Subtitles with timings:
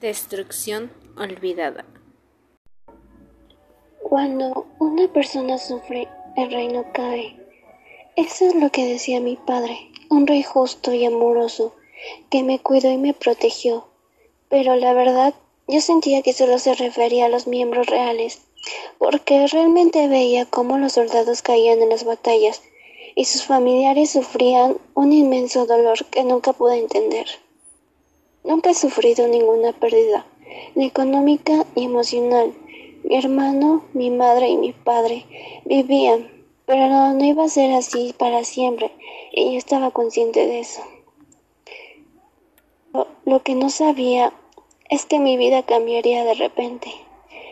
[0.00, 1.84] Destrucción olvidada.
[4.00, 6.06] Cuando una persona sufre,
[6.36, 7.36] el reino cae.
[8.14, 11.74] Eso es lo que decía mi padre, un rey justo y amoroso,
[12.30, 13.88] que me cuidó y me protegió.
[14.48, 15.34] Pero la verdad,
[15.66, 18.40] yo sentía que solo se refería a los miembros reales,
[18.98, 22.62] porque realmente veía cómo los soldados caían en las batallas
[23.16, 27.26] y sus familiares sufrían un inmenso dolor que nunca pude entender.
[28.48, 30.24] Nunca he sufrido ninguna pérdida,
[30.74, 32.54] ni económica ni emocional.
[33.04, 35.26] Mi hermano, mi madre y mi padre
[35.66, 36.30] vivían,
[36.64, 38.90] pero no, iba a ser así para siempre,
[39.32, 40.80] y yo estaba consciente de eso.
[43.26, 44.32] lo que no sabía
[44.88, 46.90] es que mi vida cambiaría de repente,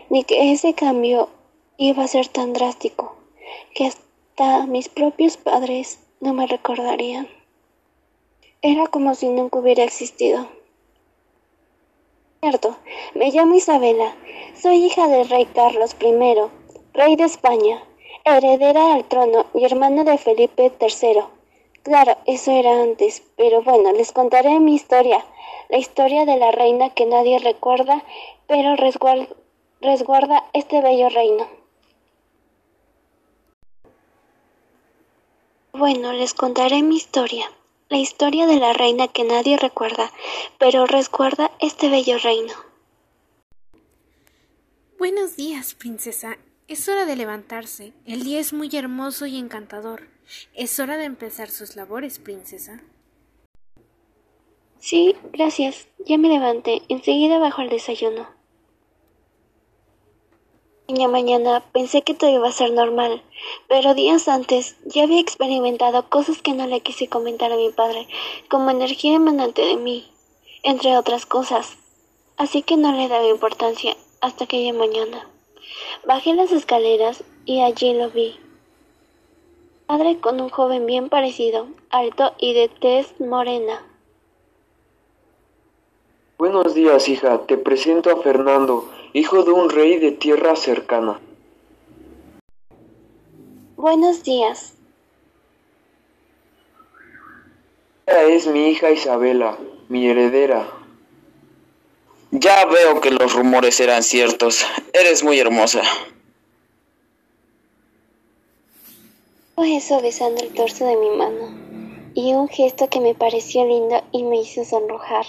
[0.09, 1.29] ni que ese cambio
[1.77, 3.17] iba a ser tan drástico,
[3.75, 7.29] que hasta mis propios padres no me recordarían.
[8.63, 10.56] Era como si nunca hubiera existido.
[12.49, 12.77] Cierto,
[13.17, 14.15] me llamo Isabela.
[14.55, 16.15] Soy hija del rey Carlos I,
[16.95, 17.83] rey de España,
[18.25, 21.25] heredera al trono y hermana de Felipe III.
[21.83, 25.25] Claro, eso era antes, pero bueno, les contaré mi historia,
[25.71, 28.05] la historia de la reina que nadie recuerda,
[28.47, 31.49] pero resguarda este bello reino.
[35.73, 37.51] Bueno, les contaré mi historia
[37.89, 40.11] la historia de la reina que nadie recuerda,
[40.59, 42.53] pero resguarda este bello reino.
[44.99, 46.39] Buenos días, princesa.
[46.67, 47.93] Es hora de levantarse.
[48.05, 50.09] El día es muy hermoso y encantador.
[50.55, 52.83] Es hora de empezar sus labores, princesa.
[54.81, 55.89] Sí, gracias.
[56.05, 56.83] Ya me levanté.
[56.89, 58.36] Enseguida bajo el desayuno.
[60.89, 63.23] Mañana pensé que todo iba a ser normal,
[63.69, 68.07] pero días antes ya había experimentado cosas que no le quise comentar a mi padre,
[68.49, 70.09] como energía emanante de mí,
[70.63, 71.77] entre otras cosas.
[72.37, 75.29] Así que no le daba importancia hasta aquella mañana.
[76.07, 78.39] Bajé las escaleras y allí lo vi.
[79.87, 83.83] Padre con un joven bien parecido, alto y de tez morena.
[86.39, 87.47] Buenos días, hija.
[87.47, 91.19] Te presento a Fernando, hijo de un rey de tierra cercana.
[93.77, 94.75] Buenos días.
[98.07, 99.57] Ella es mi hija Isabela,
[99.89, 100.71] mi heredera.
[102.31, 104.67] Ya veo que los rumores eran ciertos.
[104.93, 105.81] Eres muy hermosa.
[109.55, 114.05] Fue eso besando el torso de mi mano y un gesto que me pareció lindo
[114.13, 115.25] y me hizo sonrojar.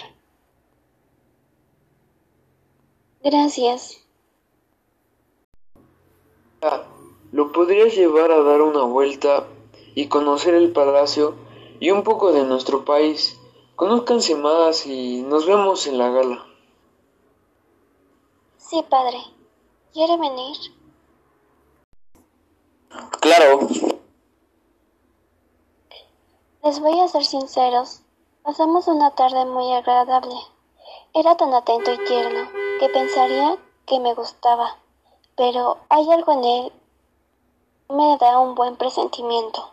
[3.22, 4.04] Gracias.
[7.30, 9.46] ¿Lo podrías llevar a dar una vuelta
[9.94, 11.34] y conocer el palacio
[11.78, 13.38] y un poco de nuestro país?
[13.76, 16.46] Conózcanse más y nos vemos en la gala.
[18.56, 19.18] Sí, padre.
[19.92, 20.56] ¿Quiere venir?
[23.20, 23.68] Claro.
[26.64, 28.02] Les voy a ser sinceros.
[28.42, 30.34] Pasamos una tarde muy agradable.
[31.14, 32.48] Era tan atento y tierno
[32.78, 34.76] que pensaría que me gustaba,
[35.36, 36.72] pero hay algo en él
[37.88, 39.72] que me da un buen presentimiento.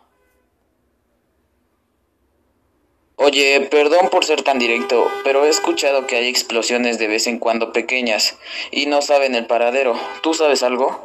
[3.18, 7.38] Oye, perdón por ser tan directo, pero he escuchado que hay explosiones de vez en
[7.38, 8.36] cuando pequeñas
[8.70, 9.94] y no saben el paradero.
[10.22, 10.96] ¿Tú sabes algo?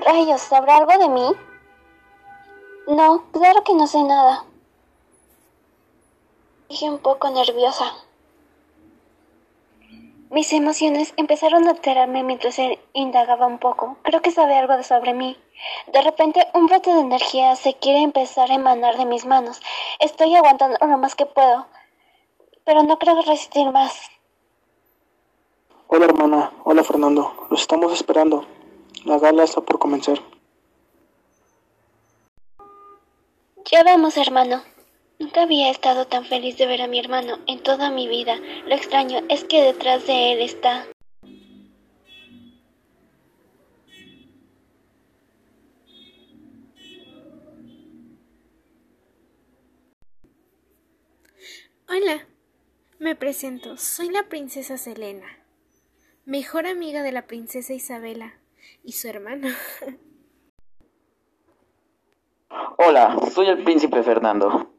[0.00, 1.32] Rayos, ¿sabrá algo de mí?
[2.88, 4.44] No, claro que no sé nada.
[6.68, 7.94] Dije un poco nerviosa.
[10.30, 13.96] Mis emociones empezaron a alterarme mientras él indagaba un poco.
[14.02, 15.38] Creo que sabe algo de sobre mí.
[15.92, 19.62] De repente, un brote de energía se quiere empezar a emanar de mis manos.
[19.98, 21.66] Estoy aguantando lo más que puedo,
[22.64, 24.10] pero no creo resistir más.
[25.86, 28.44] Hola hermana, hola Fernando, los estamos esperando.
[29.06, 30.20] La gala está por comenzar.
[33.64, 34.62] Ya vamos, hermano.
[35.18, 38.38] Nunca había estado tan feliz de ver a mi hermano en toda mi vida.
[38.66, 40.86] Lo extraño es que detrás de él está...
[51.88, 52.28] Hola,
[53.00, 55.26] me presento, soy la princesa Selena,
[56.26, 58.34] mejor amiga de la princesa Isabela
[58.84, 59.48] y su hermano.
[62.76, 64.77] Hola, soy el príncipe Fernando.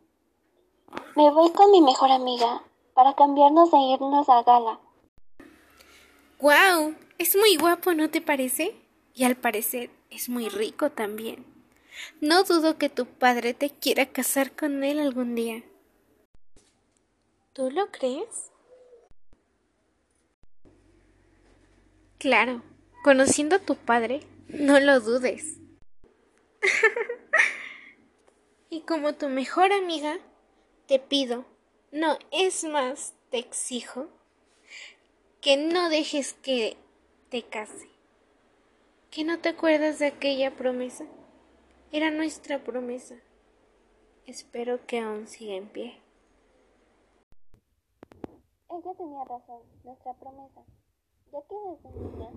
[1.16, 2.64] Me voy con mi mejor amiga
[2.94, 4.80] para cambiarnos de irnos a gala.
[6.40, 6.96] ¡Guau!
[7.18, 8.76] Es muy guapo, ¿no te parece?
[9.14, 11.46] Y al parecer es muy rico también.
[12.22, 15.64] No dudo que tu padre te quiera casar con él algún día.
[17.54, 18.52] ¿Tú lo crees?
[22.18, 22.62] Claro,
[23.04, 25.58] conociendo a tu padre, no lo dudes.
[28.70, 30.20] y como tu mejor amiga,
[30.90, 31.46] te pido,
[31.92, 34.08] no, es más, te exijo,
[35.40, 36.78] que no dejes que
[37.30, 37.88] te case.
[39.12, 41.06] ¿Que no te acuerdas de aquella promesa?
[41.92, 43.14] Era nuestra promesa.
[44.26, 46.02] Espero que aún siga en pie.
[48.72, 50.62] Ella tenía razón, nuestra promesa,
[51.32, 52.32] ya que desde niña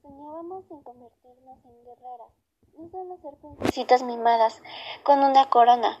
[0.00, 2.32] soñábamos en convertirnos en guerreras,
[2.78, 4.62] no solo ser princesitas mimadas
[5.02, 6.00] con una corona,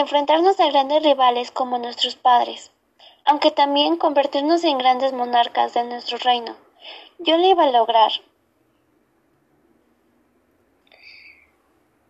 [0.00, 2.70] enfrentarnos a grandes rivales como nuestros padres,
[3.24, 6.56] aunque también convertirnos en grandes monarcas de nuestro reino.
[7.18, 8.12] Yo lo iba a lograr.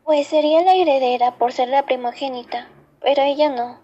[0.05, 2.69] Pues sería la heredera por ser la primogénita,
[3.01, 3.81] pero ella no.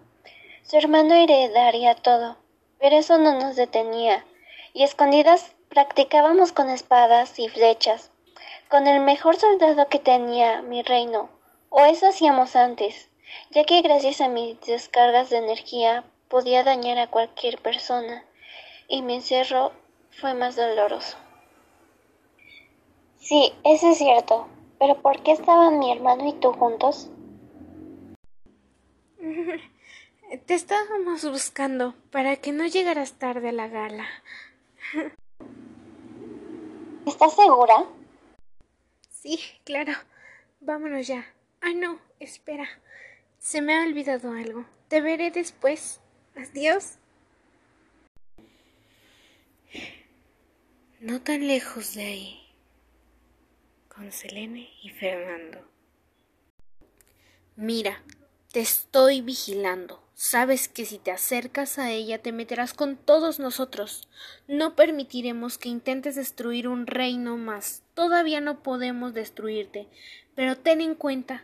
[0.63, 2.37] Su hermano heredaría todo
[2.83, 4.25] pero eso no nos detenía,
[4.73, 8.11] y escondidas practicábamos con espadas y flechas,
[8.67, 11.29] con el mejor soldado que tenía mi reino,
[11.69, 13.09] o eso hacíamos antes,
[13.51, 18.23] ya que gracias a mis descargas de energía podía dañar a cualquier persona,
[18.87, 19.71] y mi encierro
[20.11, 21.17] fue más doloroso.
[23.19, 24.47] Sí, eso es cierto,
[24.79, 27.09] pero ¿por qué estaban mi hermano y tú juntos?
[30.45, 34.05] Te estábamos buscando para que no llegaras tarde a la gala.
[37.05, 37.85] ¿Estás segura?
[39.09, 39.93] Sí, claro.
[40.59, 41.25] Vámonos ya.
[41.61, 42.67] Ah, no, espera.
[43.43, 44.65] Se me ha olvidado algo.
[44.87, 45.99] Te veré después.
[46.33, 46.93] Adiós.
[51.01, 52.41] No tan lejos de ahí.
[53.93, 55.59] Con Selene y Fernando.
[57.57, 58.01] Mira,
[58.53, 60.01] te estoy vigilando.
[60.13, 64.07] Sabes que si te acercas a ella te meterás con todos nosotros.
[64.47, 67.83] No permitiremos que intentes destruir un reino más.
[67.93, 69.89] Todavía no podemos destruirte,
[70.33, 71.43] pero ten en cuenta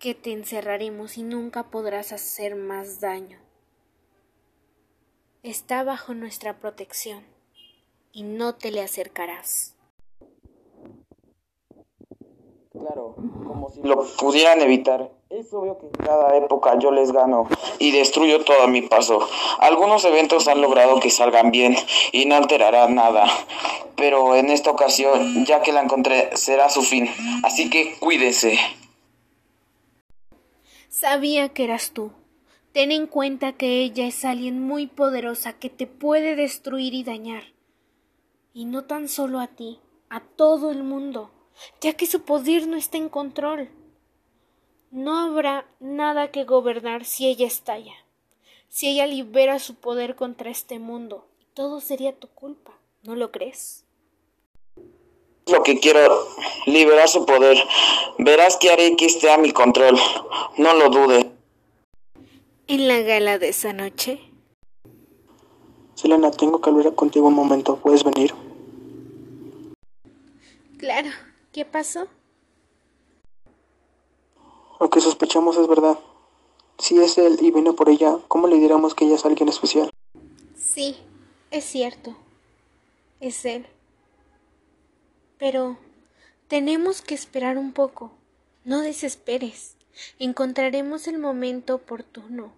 [0.00, 3.38] que te encerraremos y nunca podrás hacer más daño.
[5.42, 7.22] Está bajo nuestra protección
[8.10, 9.74] y no te le acercarás.
[12.72, 13.14] Claro,
[13.46, 15.10] como si lo pudieran evitar.
[15.28, 17.46] Es obvio que en cada época yo les gano
[17.78, 19.28] y destruyo todo a mi paso.
[19.58, 21.76] Algunos eventos han logrado que salgan bien
[22.12, 23.26] y no alterará nada.
[23.96, 27.06] Pero en esta ocasión, ya que la encontré, será su fin.
[27.44, 28.58] Así que cuídese.
[30.90, 32.10] Sabía que eras tú.
[32.72, 37.44] Ten en cuenta que ella es alguien muy poderosa que te puede destruir y dañar.
[38.52, 39.78] Y no tan solo a ti,
[40.08, 41.30] a todo el mundo,
[41.80, 43.70] ya que su poder no está en control.
[44.90, 47.94] No habrá nada que gobernar si ella estalla,
[48.68, 53.84] si ella libera su poder contra este mundo, todo sería tu culpa, ¿no lo crees?
[55.50, 56.26] Lo que quiero,
[56.66, 57.58] liberar su poder.
[58.18, 59.98] Verás que haré que esté a mi control.
[60.56, 61.32] No lo dude.
[62.68, 64.20] En la gala de esa noche.
[65.94, 67.76] Selena, tengo que hablar contigo un momento.
[67.76, 68.32] ¿Puedes venir?
[70.78, 71.10] Claro.
[71.52, 72.06] ¿Qué pasó?
[74.78, 75.98] Lo que sospechamos es verdad.
[76.78, 79.90] Si es él y viene por ella, ¿cómo le diremos que ella es alguien especial?
[80.56, 80.96] Sí,
[81.50, 82.16] es cierto.
[83.18, 83.66] Es él.
[85.40, 85.78] Pero
[86.48, 88.12] tenemos que esperar un poco.
[88.64, 89.76] No desesperes.
[90.18, 92.52] Encontraremos el momento oportuno.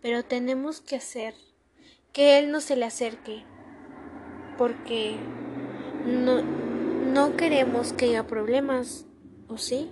[0.00, 1.34] Pero tenemos que hacer
[2.12, 3.44] que él no se le acerque.
[4.56, 5.16] Porque
[6.06, 9.04] no, no queremos que haya problemas.
[9.48, 9.90] ¿O sí?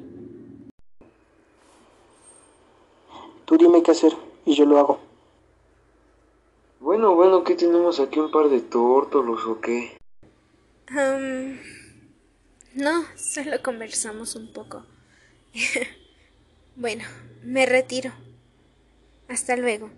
[3.44, 4.98] Tú dime qué hacer y yo lo hago.
[6.80, 8.18] Bueno, bueno, ¿qué tenemos aquí?
[8.18, 9.98] ¿Un par de tórtolos o qué?
[10.90, 11.58] Um,
[12.74, 14.84] no, solo conversamos un poco.
[16.76, 17.04] bueno,
[17.42, 18.12] me retiro.
[19.28, 19.90] Hasta luego.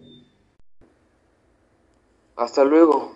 [2.37, 3.13] Hasta luego.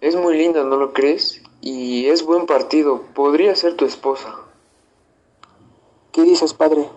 [0.00, 1.42] Es muy linda, ¿no lo crees?
[1.60, 3.02] Y es buen partido.
[3.14, 4.34] Podría ser tu esposa.
[6.12, 6.88] ¿Qué dices, padre?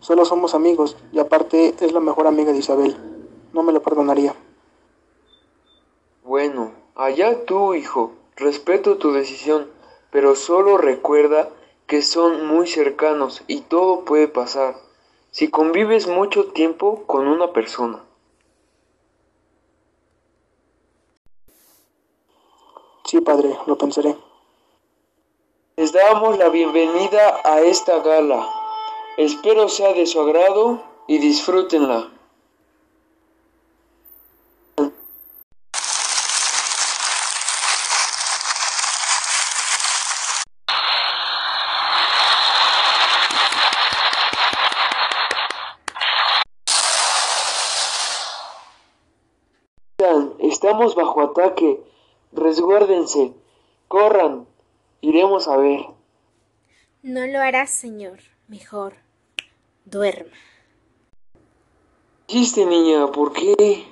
[0.00, 2.96] Solo somos amigos y aparte es la mejor amiga de Isabel.
[3.52, 4.34] No me lo perdonaría.
[6.24, 8.12] Bueno, allá tú, hijo.
[8.36, 9.68] Respeto tu decisión,
[10.10, 11.50] pero solo recuerda
[11.86, 14.76] que son muy cercanos y todo puede pasar
[15.30, 18.04] si convives mucho tiempo con una persona.
[23.04, 24.16] Sí, padre, lo pensaré.
[25.76, 28.48] Les damos la bienvenida a esta gala.
[29.16, 32.08] Espero sea de su agrado y disfrútenla.
[50.38, 51.82] Estamos bajo ataque.
[52.32, 53.34] Resguárdense.
[53.88, 54.46] Corran.
[55.02, 55.80] Iremos a ver.
[57.02, 58.20] No lo harás, señor.
[58.48, 58.94] Mejor,
[59.84, 60.36] duerma.
[62.26, 63.08] ¿Qué niña?
[63.12, 63.86] ¿Por qué?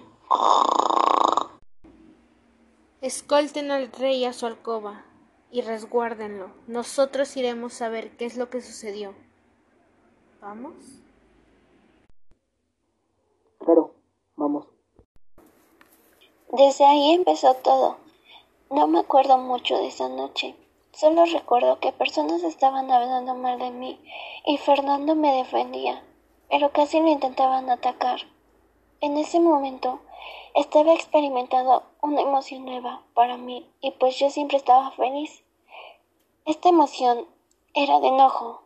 [3.02, 5.04] Escolten al rey a su alcoba
[5.50, 6.50] y resguárdenlo.
[6.66, 9.14] Nosotros iremos a ver qué es lo que sucedió.
[10.40, 10.74] ¿Vamos?
[13.58, 13.94] Claro,
[14.36, 14.77] vamos.
[16.50, 17.98] Desde ahí empezó todo.
[18.70, 20.54] No me acuerdo mucho de esa noche.
[20.92, 24.00] Solo recuerdo que personas estaban hablando mal de mí
[24.46, 26.02] y Fernando me defendía,
[26.48, 28.20] pero casi lo intentaban atacar.
[29.02, 30.00] En ese momento
[30.54, 35.44] estaba experimentando una emoción nueva para mí y pues yo siempre estaba feliz.
[36.46, 37.26] Esta emoción
[37.74, 38.62] era de enojo.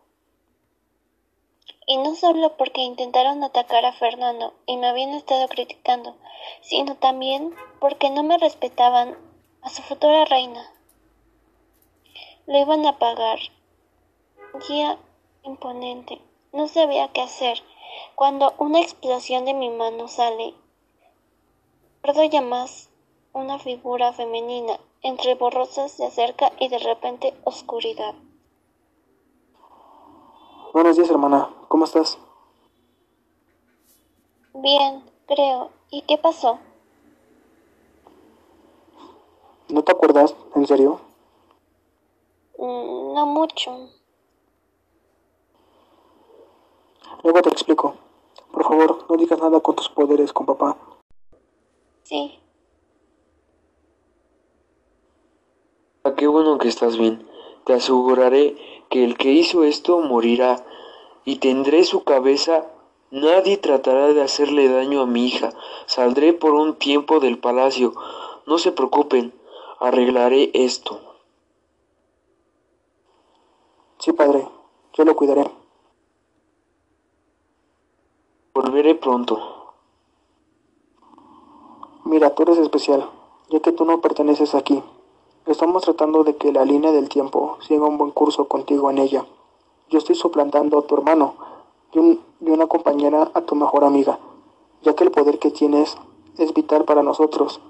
[1.93, 6.17] Y no solo porque intentaron atacar a Fernando y me habían estado criticando,
[6.63, 9.19] sino también porque no me respetaban
[9.61, 10.73] a su futura reina.
[12.47, 13.39] Lo iban a pagar.
[14.67, 14.99] Guía
[15.43, 16.23] imponente.
[16.55, 17.59] No sabía qué hacer
[18.15, 20.55] cuando una explosión de mi mano sale.
[22.03, 22.89] Recuerdo ya más
[23.35, 28.15] una figura femenina entre borrosas se acerca y de repente oscuridad.
[30.73, 31.51] Buenos días, hermana.
[31.73, 32.19] ¿Cómo estás?
[34.53, 35.71] Bien, creo.
[35.91, 36.59] ¿Y qué pasó?
[39.71, 40.37] ¿No te acuerdas?
[40.55, 41.01] ¿En serio?
[42.59, 43.89] Mm, no mucho.
[47.23, 47.95] Luego te explico.
[48.53, 50.77] Por favor, no digas nada con tus poderes con papá.
[52.03, 52.39] Sí.
[56.05, 57.27] Ah, qué bueno que estás bien.
[57.65, 58.59] Te aseguraré
[58.91, 60.67] que el que hizo esto morirá
[61.25, 62.67] y tendré su cabeza.
[63.11, 65.51] Nadie tratará de hacerle daño a mi hija.
[65.87, 67.93] Saldré por un tiempo del palacio.
[68.47, 69.33] No se preocupen,
[69.81, 71.01] arreglaré esto.
[73.99, 74.49] Sí, padre,
[74.95, 75.49] yo lo cuidaré.
[78.55, 79.75] Volveré pronto.
[82.05, 83.09] Mira, tú eres especial,
[83.49, 84.83] ya que tú no perteneces aquí.
[85.47, 89.25] Estamos tratando de que la línea del tiempo siga un buen curso contigo en ella.
[89.93, 91.35] Yo estoy suplantando a tu hermano
[91.93, 94.19] y, y una compañera a tu mejor amiga,
[94.81, 95.99] ya que el poder que tienes
[96.39, 97.61] es vital para nosotros,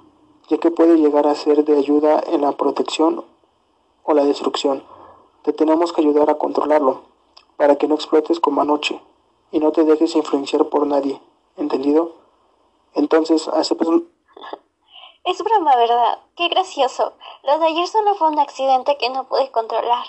[0.49, 3.25] ya que puede llegar a ser de ayuda en la protección
[4.05, 4.85] o la destrucción.
[5.43, 7.01] Te tenemos que ayudar a controlarlo,
[7.57, 9.01] para que no explotes como anoche
[9.51, 11.21] y no te dejes influenciar por nadie,
[11.57, 12.13] ¿entendido?
[12.95, 13.89] Entonces, aceptas...
[15.25, 16.21] Es broma, ¿verdad?
[16.37, 17.15] Qué gracioso.
[17.43, 20.07] Lo de ayer solo fue un accidente que no pude controlar.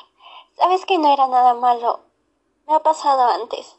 [0.55, 2.01] Sabes que no era nada malo.
[2.67, 3.77] Me ha pasado antes.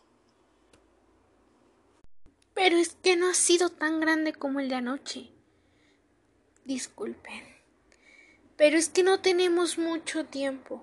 [2.54, 5.31] Pero es que no ha sido tan grande como el de anoche.
[6.64, 7.54] Disculpen.
[8.57, 10.83] Pero es que no tenemos mucho tiempo.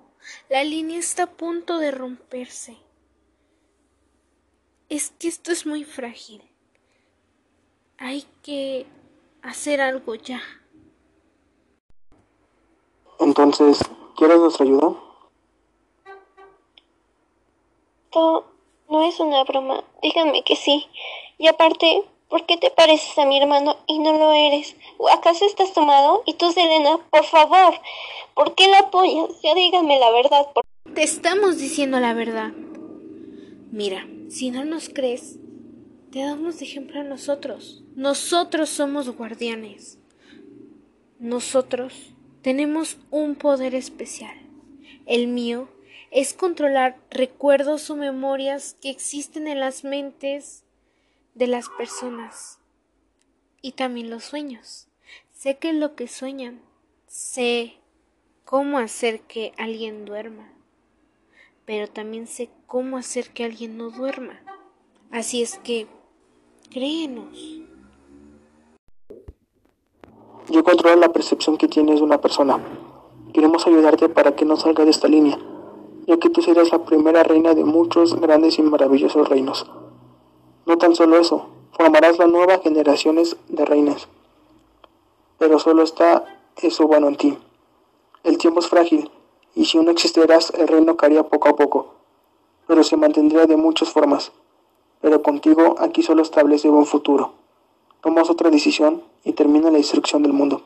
[0.50, 2.77] La línea está a punto de romperse.
[4.89, 6.43] Es que esto es muy frágil.
[7.98, 8.86] Hay que
[9.41, 10.41] hacer algo ya.
[13.19, 13.79] Entonces,
[14.17, 15.10] ¿quieres nuestra ayuda?
[18.11, 18.45] Todo
[18.89, 19.83] no es una broma.
[20.01, 20.85] Díganme que sí.
[21.37, 24.75] Y aparte, ¿por qué te pareces a mi hermano y no lo eres?
[24.97, 26.23] ¿O acaso estás tomado?
[26.25, 27.73] Y tú, Selena, por favor,
[28.33, 29.41] ¿por qué la apoyas?
[29.41, 30.47] Ya díganme la verdad.
[30.93, 32.51] Te estamos diciendo la verdad.
[33.71, 35.37] Mira, si no nos crees,
[36.11, 37.83] te damos de ejemplo a nosotros.
[37.95, 39.97] Nosotros somos guardianes.
[41.19, 41.93] Nosotros
[42.41, 44.35] tenemos un poder especial.
[45.05, 45.69] El mío
[46.11, 50.65] es controlar recuerdos o memorias que existen en las mentes
[51.35, 52.59] de las personas
[53.61, 54.87] y también los sueños.
[55.33, 56.61] Sé que lo que sueñan,
[57.07, 57.77] sé
[58.43, 60.51] cómo hacer que alguien duerma,
[61.65, 64.41] pero también sé cómo hacer que alguien no duerma.
[65.11, 65.87] Así es que,
[66.69, 67.61] créenos.
[70.49, 72.59] Yo controlo la percepción que tienes de una persona.
[73.33, 75.39] Queremos ayudarte para que no salga de esta línea,
[76.19, 79.69] que tú serás la primera reina de muchos grandes y maravillosos reinos.
[80.65, 84.07] No tan solo eso, formarás las nuevas generaciones de reinas.
[85.37, 86.25] Pero solo está
[86.57, 87.37] eso bueno en ti.
[88.23, 89.09] El tiempo es frágil,
[89.55, 91.95] y si no existieras, el reino caería poco a poco,
[92.67, 94.31] pero se mantendría de muchas formas.
[95.01, 97.33] Pero contigo aquí solo establece un futuro.
[98.01, 100.61] Tomas otra decisión y termina la destrucción del mundo.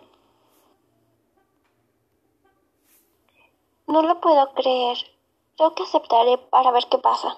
[3.88, 4.98] No lo puedo creer.
[5.58, 7.38] Creo que aceptaré para ver qué pasa.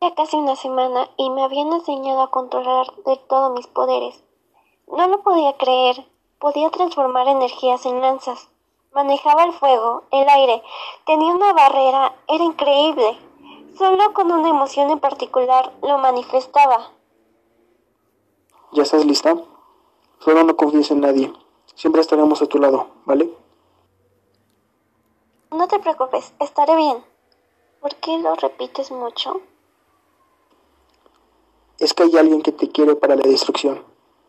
[0.00, 4.24] Ya casi una semana y me habían enseñado a controlar de todos mis poderes.
[4.86, 6.06] No lo podía creer.
[6.38, 8.48] Podía transformar energías en lanzas.
[8.92, 10.62] Manejaba el fuego, el aire,
[11.04, 13.18] tenía una barrera, era increíble.
[13.76, 16.90] Solo con una emoción en particular lo manifestaba.
[18.72, 19.36] ¿Ya estás lista?
[20.20, 21.32] Solo no confíes en nadie.
[21.74, 23.43] Siempre estaremos a tu lado, ¿vale?
[25.54, 27.04] No te preocupes, estaré bien.
[27.80, 29.40] ¿Por qué lo repites mucho?
[31.78, 33.84] Es que hay alguien que te quiere para la destrucción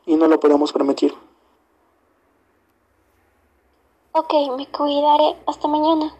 [0.05, 1.15] y no lo podemos permitir.
[4.11, 5.35] Ok, me cuidaré.
[5.47, 6.15] Hasta mañana.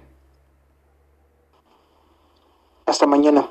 [2.88, 3.48] Hasta mañana.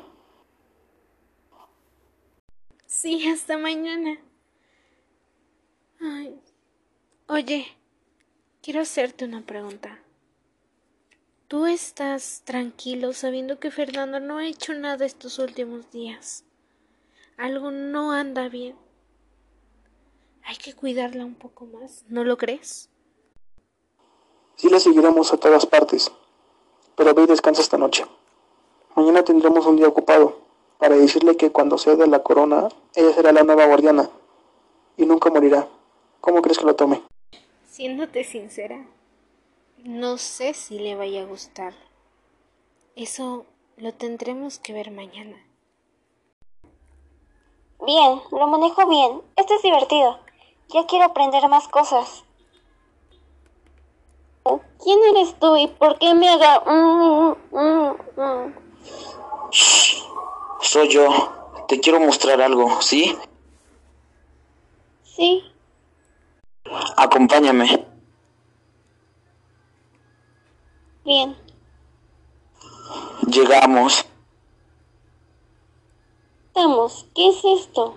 [2.87, 4.18] Sí, hasta mañana.
[6.00, 6.40] Ay.
[7.28, 7.68] Oye,
[8.61, 10.03] quiero hacerte una pregunta.
[11.54, 16.42] ¿Tú estás tranquilo sabiendo que Fernando no ha hecho nada estos últimos días?
[17.37, 18.75] Algo no anda bien.
[20.42, 22.90] Hay que cuidarla un poco más, ¿no lo crees?
[24.56, 26.11] Sí la seguiremos a todas partes,
[26.96, 28.04] pero ve y descansa esta noche.
[28.96, 30.40] Mañana tendremos un día ocupado
[30.80, 34.11] para decirle que cuando sea de la corona, ella será la nueva guardiana
[34.96, 35.68] y nunca morirá.
[36.20, 37.00] ¿Cómo crees que lo tome?
[37.64, 38.84] Siéndote sincera,
[39.84, 41.74] no sé si le vaya a gustar.
[42.96, 43.44] Eso
[43.76, 45.36] lo tendremos que ver mañana.
[47.84, 49.20] Bien, lo manejo bien.
[49.36, 50.18] Esto es divertido.
[50.68, 52.24] Ya quiero aprender más cosas.
[54.82, 56.60] ¿Quién eres tú y por qué me haga...
[56.60, 58.54] Mm, mm, mm?
[60.60, 61.08] Soy yo.
[61.68, 63.16] Te quiero mostrar algo, ¿sí?
[65.02, 65.44] Sí,
[66.97, 67.84] Acompáñame.
[71.04, 71.36] bien.
[73.26, 74.04] Llegamos.
[76.54, 77.95] Vamos, ¿qué es esto?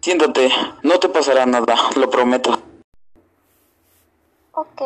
[0.00, 0.50] Siéntate.
[0.82, 2.58] No te pasará nada, lo prometo.
[4.52, 4.82] Ok.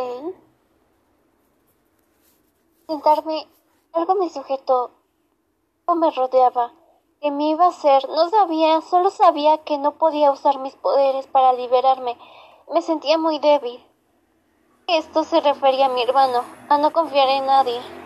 [2.87, 3.49] Sentarme,
[3.92, 4.92] algo me sujetó
[5.87, 6.72] o me rodeaba.
[7.20, 8.09] ¿Qué me iba a hacer?
[8.09, 12.16] No sabía, solo sabía que no podía usar mis poderes para liberarme.
[12.72, 13.85] Me sentía muy débil.
[14.87, 18.06] Esto se refería a mi hermano, a no confiar en nadie.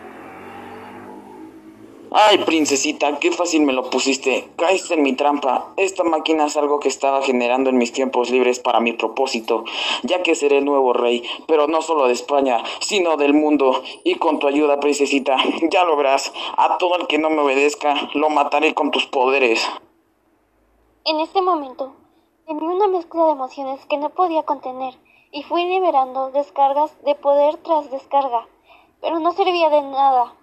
[2.13, 4.49] Ay, princesita, qué fácil me lo pusiste.
[4.57, 5.69] Caíste en mi trampa.
[5.77, 9.63] Esta máquina es algo que estaba generando en mis tiempos libres para mi propósito,
[10.03, 13.81] ya que seré el nuevo rey, pero no solo de España, sino del mundo.
[14.03, 15.37] Y con tu ayuda, princesita,
[15.71, 16.33] ya lo verás.
[16.57, 19.65] A todo el que no me obedezca, lo mataré con tus poderes.
[21.05, 21.93] En este momento,
[22.45, 24.95] tenía una mezcla de emociones que no podía contener
[25.31, 28.49] y fui liberando descargas de poder tras descarga,
[29.01, 30.40] pero no servía de nada.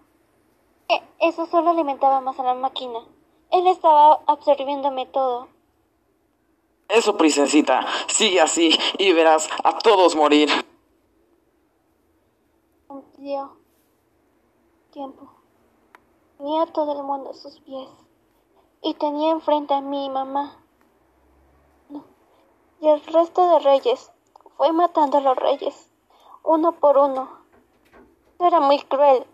[0.89, 2.99] E- Eso solo alimentaba más a la máquina.
[3.51, 5.47] Él estaba absorbiéndome todo.
[6.89, 10.49] Eso, princesita, sigue así y verás a todos morir.
[13.17, 13.57] Dio
[14.91, 15.27] tiempo.
[16.37, 17.89] Tenía todo el mundo a sus pies.
[18.81, 20.59] Y tenía enfrente a mi mamá.
[21.89, 22.05] No.
[22.79, 24.11] Y el resto de reyes.
[24.55, 25.89] Fue matando a los reyes.
[26.43, 27.27] Uno por uno.
[28.35, 29.25] Eso era muy cruel.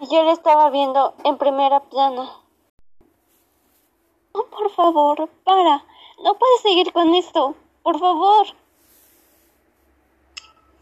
[0.00, 2.30] Yo lo estaba viendo en primera plana.
[4.34, 5.84] No, por favor, para.
[6.22, 7.54] No puedes seguir con esto.
[7.82, 8.46] Por favor.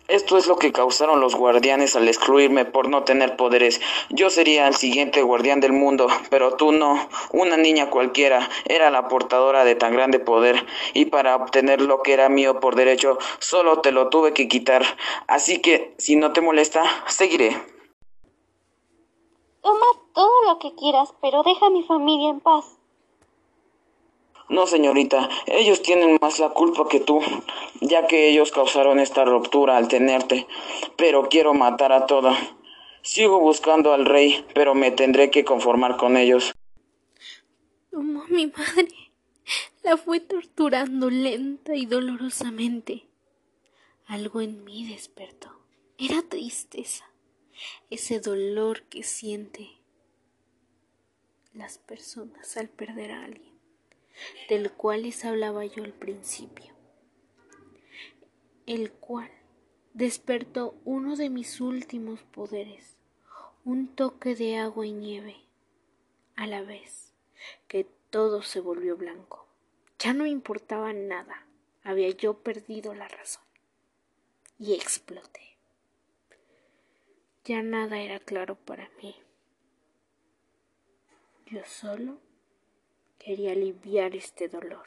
[0.09, 3.81] Esto es lo que causaron los guardianes al excluirme por no tener poderes.
[4.11, 7.09] Yo sería el siguiente guardián del mundo, pero tú no.
[7.33, 12.13] Una niña cualquiera era la portadora de tan grande poder, y para obtener lo que
[12.13, 14.85] era mío por derecho, solo te lo tuve que quitar.
[15.27, 17.74] Así que, si no te molesta, seguiré.
[19.65, 22.77] Toma todo lo que quieras, pero deja a mi familia en paz.
[24.51, 27.21] No, señorita, ellos tienen más la culpa que tú,
[27.81, 30.47] ya que ellos causaron esta ruptura al tenerte.
[30.97, 32.37] Pero quiero matar a toda.
[33.01, 36.53] Sigo buscando al rey, pero me tendré que conformar con ellos.
[37.91, 38.89] Tomó a mi madre.
[39.83, 43.07] La fue torturando lenta y dolorosamente.
[44.07, 45.49] Algo en mí despertó.
[45.97, 47.14] Era tristeza.
[47.91, 49.71] Ese dolor que siente
[51.53, 53.55] las personas al perder a alguien,
[54.49, 56.75] del cual les hablaba yo al principio,
[58.67, 59.31] el cual
[59.93, 62.97] despertó uno de mis últimos poderes,
[63.65, 65.37] un toque de agua y nieve,
[66.37, 67.13] a la vez
[67.69, 69.47] que todo se volvió blanco.
[69.99, 71.47] Ya no importaba nada,
[71.83, 73.45] había yo perdido la razón
[74.59, 75.54] y exploté.
[77.45, 79.15] Ya nada era claro para mí.
[81.45, 82.17] Yo solo
[83.19, 84.87] quería aliviar este dolor.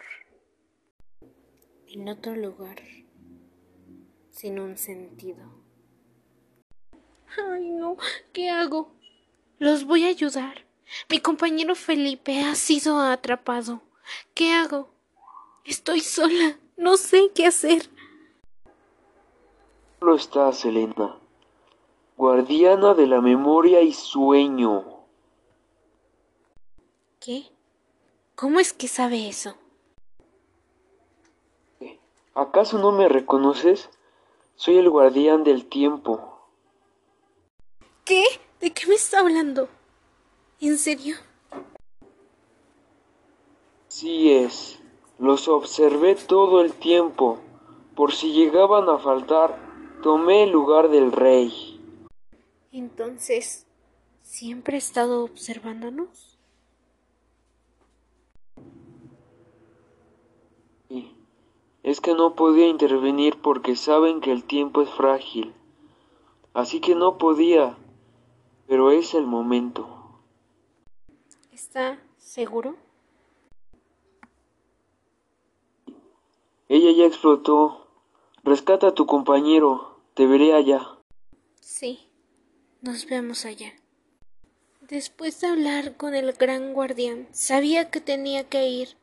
[1.90, 2.82] en otro lugar,
[4.32, 5.46] sin un sentido.
[7.38, 7.96] Ay, no,
[8.34, 8.92] ¿qué hago?
[9.60, 10.66] Los voy a ayudar.
[11.10, 13.82] Mi compañero Felipe ha sido atrapado.
[14.34, 14.90] ¿Qué hago?
[15.64, 16.58] Estoy sola.
[16.76, 17.84] No sé qué hacer.
[20.00, 21.27] Solo estás, Elena.
[22.18, 24.84] Guardiana de la memoria y sueño.
[27.20, 27.44] ¿Qué?
[28.34, 29.56] ¿Cómo es que sabe eso?
[32.34, 33.92] ¿Acaso no me reconoces?
[34.56, 36.40] Soy el guardián del tiempo.
[38.04, 38.24] ¿Qué?
[38.62, 39.70] ¿De qué me está hablando?
[40.60, 41.18] ¿En serio?
[43.90, 44.80] Sí es.
[45.20, 47.38] Los observé todo el tiempo.
[47.96, 49.56] Por si llegaban a faltar,
[50.02, 51.67] tomé el lugar del rey.
[52.72, 53.66] Entonces,
[54.22, 56.38] ¿siempre ha estado observándonos?
[60.90, 61.16] Sí.
[61.84, 65.54] Es que no podía intervenir porque saben que el tiempo es frágil.
[66.54, 67.78] Así que no podía.
[68.68, 69.88] Pero es el momento.
[71.54, 72.76] ¿Está seguro?
[76.68, 77.88] Ella ya explotó.
[78.44, 80.00] Rescata a tu compañero.
[80.14, 80.98] Te veré allá.
[81.62, 82.07] Sí,
[82.88, 83.74] nos vemos allá.
[84.80, 88.96] Después de hablar con el gran guardián, sabía que tenía que ir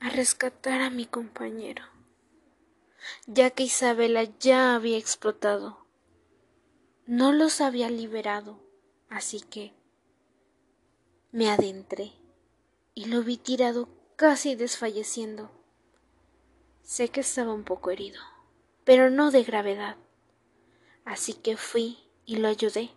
[0.00, 1.84] a rescatar a mi compañero,
[3.26, 5.84] ya que Isabela ya había explotado.
[7.04, 8.58] No los había liberado,
[9.10, 9.74] así que
[11.30, 12.12] me adentré
[12.94, 15.50] y lo vi tirado casi desfalleciendo.
[16.82, 18.22] Sé que estaba un poco herido,
[18.84, 19.98] pero no de gravedad.
[21.04, 22.90] Así que fui y lo ayudé.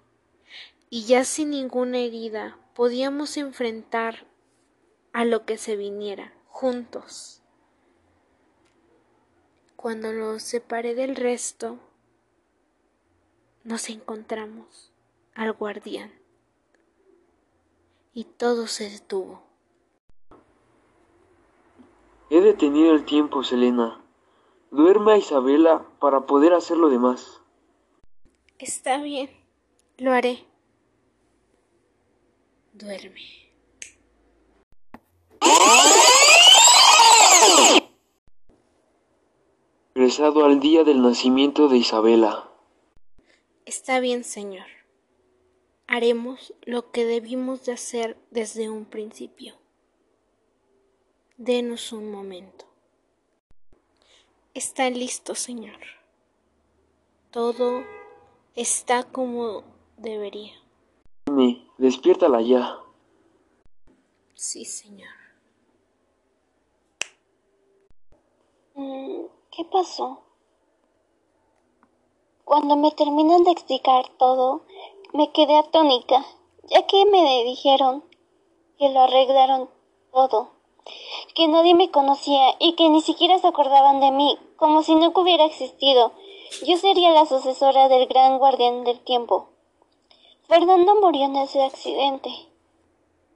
[0.90, 4.26] Y ya sin ninguna herida podíamos enfrentar
[5.14, 7.42] a lo que se viniera juntos.
[9.76, 11.78] Cuando lo separé del resto,
[13.64, 14.92] nos encontramos
[15.34, 16.12] al guardián
[18.14, 19.44] y todo se detuvo.
[22.30, 24.02] He detenido el tiempo, Selena.
[24.72, 27.42] Duerme a Isabela para poder hacer lo demás.
[28.58, 29.30] Está bien,
[29.98, 30.46] lo haré.
[32.72, 33.22] Duerme.
[39.94, 42.50] Regresado al día del nacimiento de Isabela.
[43.66, 44.68] Está bien, señor.
[45.88, 49.56] Haremos lo que debimos de hacer desde un principio.
[51.36, 52.66] Denos un momento.
[54.54, 55.80] Está listo, señor.
[57.32, 57.84] Todo
[58.56, 59.64] está como
[59.98, 60.54] debería.
[61.26, 62.80] Dime, despiértala ya.
[64.34, 65.10] Sí, señor.
[68.76, 70.22] Mm, ¿Qué pasó?
[72.44, 74.62] Cuando me terminan de explicar todo,
[75.14, 76.26] me quedé atónica,
[76.64, 78.04] ya que me dijeron
[78.78, 79.70] que lo arreglaron
[80.12, 80.52] todo,
[81.34, 85.12] que nadie me conocía y que ni siquiera se acordaban de mí, como si no
[85.16, 86.12] hubiera existido.
[86.66, 89.50] Yo sería la sucesora del gran guardián del tiempo.
[90.48, 92.30] Fernando murió en ese accidente.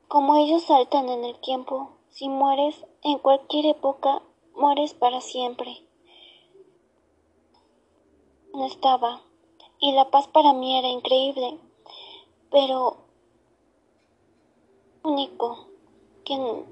[0.07, 4.21] Como ellos saltan en el tiempo, si mueres en cualquier época,
[4.55, 5.83] mueres para siempre.
[8.53, 9.21] No estaba,
[9.79, 11.59] y la paz para mí era increíble
[12.51, 12.97] pero
[15.03, 15.67] único
[16.25, 16.65] que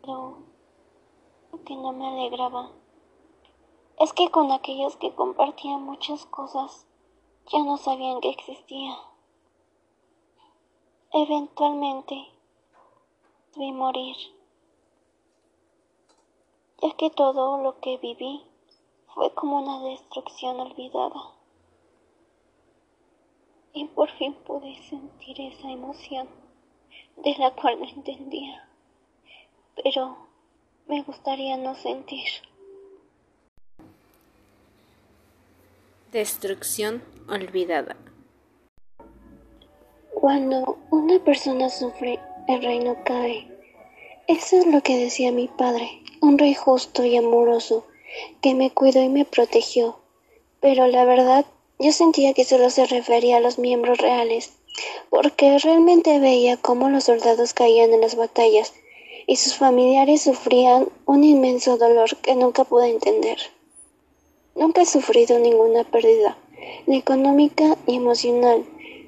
[0.00, 0.38] pero
[1.64, 2.70] que no me alegraba
[4.00, 6.86] es que con aquellos que compartían muchas cosas
[7.52, 8.96] ya no sabían que existía.
[11.12, 12.28] Eventualmente
[13.56, 14.16] vi morir,
[16.80, 18.44] ya que todo lo que viví
[19.14, 21.34] fue como una destrucción olvidada
[23.72, 26.28] y por fin pude sentir esa emoción
[27.16, 28.68] de la cual no entendía,
[29.82, 30.16] pero
[30.86, 32.47] me gustaría no sentir.
[36.12, 37.94] Destrucción olvidada.
[40.14, 42.18] Cuando una persona sufre,
[42.48, 43.46] el reino cae.
[44.26, 47.86] Eso es lo que decía mi padre, un rey justo y amoroso,
[48.40, 49.98] que me cuidó y me protegió.
[50.60, 51.44] Pero la verdad
[51.78, 54.54] yo sentía que solo se refería a los miembros reales,
[55.10, 58.72] porque realmente veía cómo los soldados caían en las batallas
[59.26, 63.36] y sus familiares sufrían un inmenso dolor que nunca pude entender.
[64.58, 66.36] Nunca he sufrido ninguna pérdida,
[66.88, 68.64] ni económica ni emocional.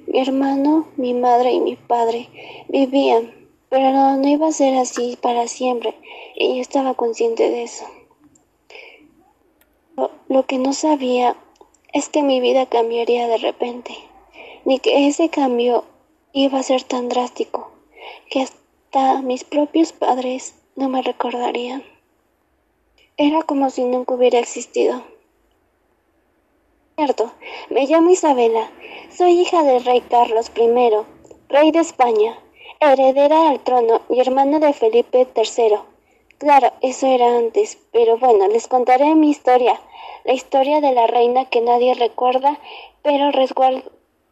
[0.07, 2.29] Mi hermano, mi madre y mi padre
[2.69, 3.35] vivían,
[3.69, 5.95] pero no, iba a ser así para siempre,
[6.37, 7.85] y yo estaba consciente de eso.
[10.29, 11.37] Lo que no sabía
[11.93, 13.93] es que mi vida cambiaría de repente,
[14.65, 15.85] ni que ese cambio
[16.33, 17.73] iba a ser tan drástico
[18.31, 21.83] que hasta mis propios padres no me recordarían.
[23.17, 25.03] Era como si nunca hubiera existido.
[27.01, 27.33] Cierto,
[27.71, 28.71] me llamo Isabela,
[29.09, 30.69] soy hija del rey Carlos I,
[31.49, 32.39] rey de España,
[32.79, 35.79] heredera al trono y hermana de Felipe III.
[36.37, 39.81] Claro, eso era antes, pero bueno, les contaré mi historia,
[40.25, 42.59] la historia de la reina que nadie recuerda,
[43.01, 43.31] pero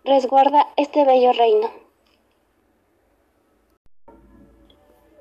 [0.04, 1.70] resguarda este bello reino.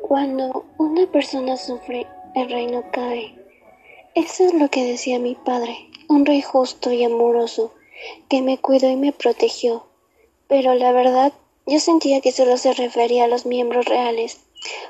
[0.01, 3.35] Cuando una persona sufre, el reino cae.
[4.15, 7.71] Eso es lo que decía mi padre, un rey justo y amoroso,
[8.29, 9.83] que me cuidó y me protegió.
[10.47, 11.33] Pero la verdad,
[11.65, 14.39] yo sentía que solo se refería a los miembros reales,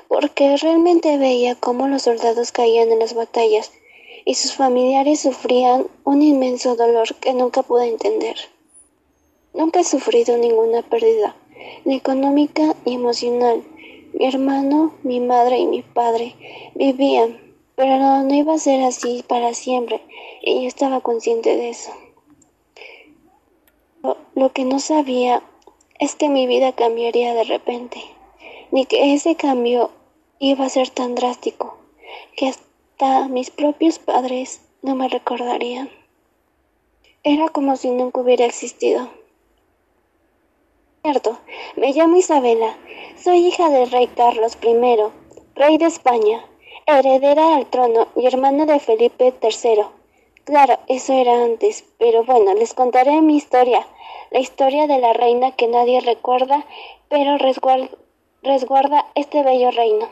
[0.08, 3.72] porque realmente veía cómo los soldados caían en las batallas
[4.24, 8.36] y sus familiares sufrían un inmenso dolor que nunca pude entender.
[9.54, 11.34] Nunca he sufrido ninguna pérdida,
[11.84, 13.64] ni económica ni emocional,
[14.12, 16.34] mi hermano, mi madre y mi padre
[16.74, 17.47] vivían,
[17.78, 20.02] pero no, iba a ser así para siempre,
[20.42, 21.92] y yo estaba consciente de eso.
[24.02, 25.44] Lo, lo que no sabía
[26.00, 28.02] es que mi vida cambiaría de repente,
[28.72, 29.92] ni que ese cambio
[30.40, 31.78] iba a ser tan drástico
[32.36, 35.88] que hasta mis propios padres no me recordarían.
[37.22, 39.08] Era como si nunca hubiera existido.
[41.02, 41.38] Cierto,
[41.76, 42.76] me llamo Isabela,
[43.22, 44.74] soy hija del rey Carlos I,
[45.54, 46.44] rey de España,
[46.96, 49.84] heredera al trono y hermana de Felipe III.
[50.44, 53.86] Claro, eso era antes, pero bueno, les contaré mi historia,
[54.30, 56.64] la historia de la reina que nadie recuerda,
[57.08, 60.08] pero resguarda este bello reino.